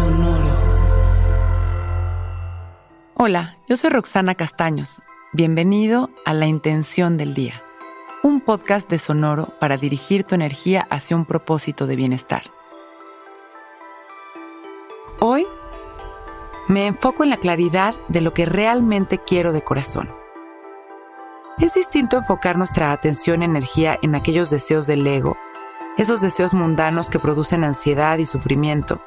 Sonoro. 0.00 0.50
Hola, 3.16 3.58
yo 3.68 3.76
soy 3.76 3.90
Roxana 3.90 4.34
Castaños. 4.34 5.02
Bienvenido 5.34 6.08
a 6.24 6.32
La 6.32 6.46
Intención 6.46 7.18
del 7.18 7.34
Día, 7.34 7.62
un 8.22 8.40
podcast 8.40 8.88
de 8.88 8.98
Sonoro 8.98 9.52
para 9.60 9.76
dirigir 9.76 10.24
tu 10.24 10.34
energía 10.34 10.86
hacia 10.88 11.16
un 11.16 11.26
propósito 11.26 11.86
de 11.86 11.96
bienestar. 11.96 12.44
Hoy 15.18 15.46
me 16.66 16.86
enfoco 16.86 17.22
en 17.22 17.28
la 17.28 17.36
claridad 17.36 17.94
de 18.08 18.22
lo 18.22 18.32
que 18.32 18.46
realmente 18.46 19.18
quiero 19.18 19.52
de 19.52 19.60
corazón. 19.60 20.10
Es 21.58 21.74
distinto 21.74 22.16
enfocar 22.16 22.56
nuestra 22.56 22.90
atención 22.92 23.42
y 23.42 23.44
energía 23.44 23.98
en 24.00 24.14
aquellos 24.14 24.48
deseos 24.48 24.86
del 24.86 25.06
ego, 25.06 25.36
esos 25.98 26.22
deseos 26.22 26.54
mundanos 26.54 27.10
que 27.10 27.18
producen 27.18 27.64
ansiedad 27.64 28.16
y 28.16 28.24
sufrimiento, 28.24 29.02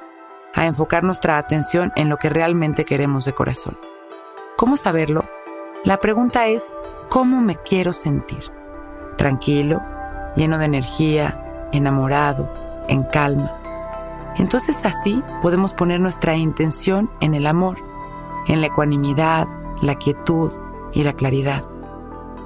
a 0.54 0.66
enfocar 0.66 1.04
nuestra 1.04 1.38
atención 1.38 1.92
en 1.96 2.10
lo 2.10 2.18
que 2.18 2.30
realmente 2.30 2.86
queremos 2.86 3.26
de 3.26 3.34
corazón. 3.34 3.78
¿Cómo 4.58 4.78
saberlo? 4.78 5.26
La 5.84 5.98
pregunta 5.98 6.48
es, 6.48 6.68
¿cómo 7.10 7.42
me 7.42 7.58
quiero 7.58 7.92
sentir? 7.92 8.44
Tranquilo, 9.18 9.82
lleno 10.36 10.58
de 10.58 10.66
energía, 10.66 11.68
enamorado, 11.72 12.52
en 12.88 13.04
calma. 13.04 13.52
Entonces 14.38 14.86
así 14.86 15.22
podemos 15.42 15.74
poner 15.74 16.00
nuestra 16.00 16.36
intención 16.36 17.10
en 17.20 17.36
el 17.36 17.46
amor, 17.46 17.78
en 18.48 18.62
la 18.62 18.68
ecuanimidad, 18.68 19.48
la 19.82 19.96
quietud 19.96 20.52
y 20.94 21.04
la 21.04 21.14
claridad. 21.14 21.66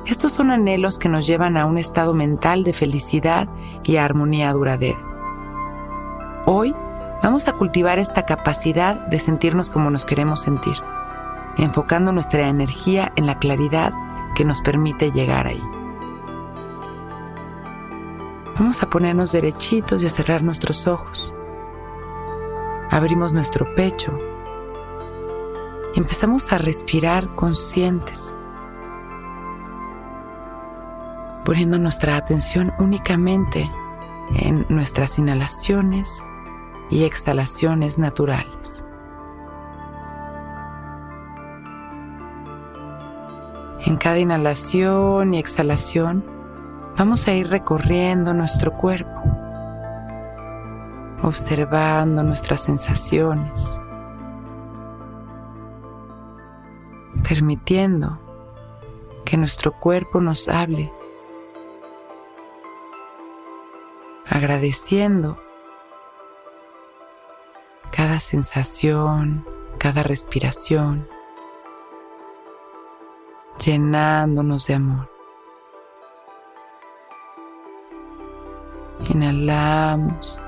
Estos 0.05 0.31
son 0.31 0.51
anhelos 0.51 0.99
que 0.99 1.09
nos 1.09 1.27
llevan 1.27 1.57
a 1.57 1.65
un 1.65 1.77
estado 1.77 2.13
mental 2.13 2.63
de 2.63 2.73
felicidad 2.73 3.49
y 3.83 3.97
armonía 3.97 4.51
duradera. 4.53 4.99
Hoy 6.45 6.73
vamos 7.23 7.47
a 7.47 7.53
cultivar 7.53 7.99
esta 7.99 8.25
capacidad 8.25 8.95
de 9.07 9.19
sentirnos 9.19 9.69
como 9.69 9.89
nos 9.89 10.05
queremos 10.05 10.41
sentir, 10.41 10.75
enfocando 11.57 12.11
nuestra 12.11 12.47
energía 12.47 13.11
en 13.15 13.25
la 13.25 13.39
claridad 13.39 13.93
que 14.35 14.45
nos 14.45 14.61
permite 14.61 15.11
llegar 15.11 15.47
ahí. 15.47 15.63
Vamos 18.57 18.81
a 18.81 18.89
ponernos 18.89 19.31
derechitos 19.31 20.03
y 20.03 20.07
a 20.07 20.09
cerrar 20.09 20.41
nuestros 20.43 20.87
ojos. 20.87 21.33
Abrimos 22.89 23.33
nuestro 23.33 23.75
pecho 23.75 24.17
y 25.93 25.99
empezamos 25.99 26.51
a 26.51 26.57
respirar 26.57 27.35
conscientes, 27.35 28.35
poniendo 31.45 31.77
nuestra 31.77 32.15
atención 32.15 32.73
únicamente 32.79 33.71
en 34.35 34.65
nuestras 34.69 35.19
inhalaciones 35.19 36.23
y 36.89 37.03
exhalaciones 37.03 37.97
naturales. 37.97 38.83
En 43.85 43.95
cada 43.97 44.19
inhalación 44.19 45.33
y 45.33 45.39
exhalación 45.39 46.25
vamos 46.97 47.27
a 47.27 47.33
ir 47.33 47.47
recorriendo 47.47 48.33
nuestro 48.33 48.73
cuerpo, 48.73 49.21
observando 51.23 52.23
nuestras 52.23 52.61
sensaciones, 52.61 53.79
permitiendo 57.27 58.19
que 59.23 59.37
nuestro 59.37 59.71
cuerpo 59.79 60.19
nos 60.19 60.49
hable, 60.49 60.91
agradeciendo 64.25 65.37
cada 68.17 68.25
sensación, 68.25 69.45
cada 69.77 70.01
respiración, 70.01 71.07
llenándonos 73.63 74.65
de 74.65 74.73
amor. 74.73 75.11
Inhalamos 79.13 80.41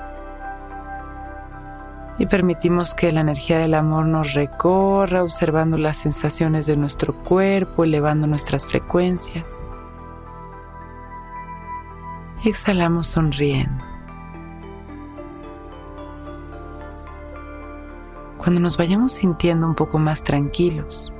y 2.18 2.25
permitimos 2.25 2.96
que 2.96 3.12
la 3.12 3.22
energía 3.22 3.59
del 3.59 3.75
amor 3.75 4.08
nos 4.08 4.34
recorra 4.34 5.22
observando 5.22 5.78
las 5.78 5.97
sensaciones 5.97 6.66
de 6.66 6.75
nuestro 6.75 7.13
cuerpo, 7.24 7.84
elevando 7.84 8.25
nuestras 8.25 8.66
frecuencias. 8.66 9.63
Exhalamos 12.44 13.06
sonriendo. 13.06 13.88
Cuando 18.39 18.61
nos 18.61 18.77
vayamos 18.77 19.11
sintiendo 19.11 19.67
un 19.67 19.75
poco 19.75 20.00
más 20.00 20.23
tranquilos 20.23 21.11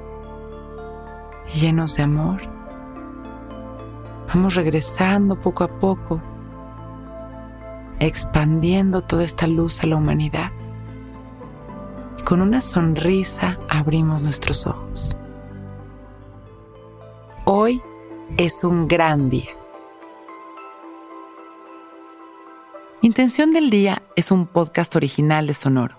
y 1.54 1.60
llenos 1.60 1.98
de 1.98 2.04
amor, 2.04 2.42
vamos 4.34 4.56
regresando 4.56 5.36
poco 5.36 5.66
a 5.66 5.68
poco, 5.68 6.22
expandiendo 8.00 9.02
toda 9.02 9.26
esta 9.26 9.48
luz 9.48 9.84
a 9.84 9.88
la 9.88 9.98
humanidad. 9.98 10.54
Y 12.18 12.24
con 12.24 12.40
una 12.40 12.62
sonrisa 12.62 13.60
abrimos 13.68 14.24
nuestros 14.24 14.66
ojos. 14.66 15.18
Hoy 17.44 17.82
es 18.38 18.64
un 18.64 18.88
gran 18.88 19.30
día. 19.30 19.52
Intención 23.02 23.52
del 23.52 23.70
Día 23.70 24.04
es 24.16 24.32
un 24.32 24.48
podcast 24.48 24.96
original 24.96 25.48
de 25.48 25.54
Sonoro. 25.54 25.99